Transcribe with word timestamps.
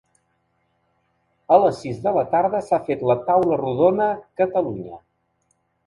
A 1.57 1.59
les 1.65 1.77
sis 1.85 2.01
de 2.07 2.15
la 2.17 2.25
tarda 2.33 2.63
s’ha 2.71 2.81
fet 2.91 3.07
la 3.13 3.19
taula 3.31 3.63
rodona 3.65 4.13
Catalunya. 4.43 5.03